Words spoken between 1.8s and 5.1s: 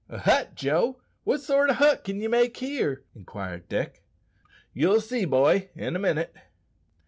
can ye make here?" inquired Dick. "Ye'll